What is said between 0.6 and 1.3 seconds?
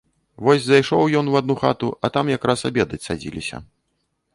зайшоў ён